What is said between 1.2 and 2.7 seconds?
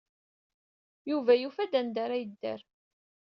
yufa-d anda ara yedder.